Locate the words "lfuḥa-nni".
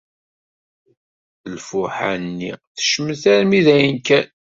1.55-2.51